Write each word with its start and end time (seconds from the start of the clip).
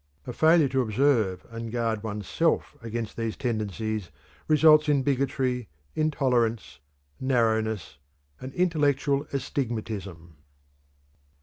A 0.25 0.33
failure 0.33 0.67
to 0.69 0.81
observe 0.81 1.45
and 1.51 1.71
guard 1.71 2.01
one's 2.01 2.27
self 2.27 2.75
against 2.81 3.15
these 3.17 3.37
tendencies 3.37 4.09
results 4.47 4.89
in 4.89 5.03
bigotry, 5.03 5.67
intolerance, 5.93 6.79
narrowness, 7.19 7.99
and 8.39 8.51
intellectual 8.55 9.27
astigmatism. 9.31 10.37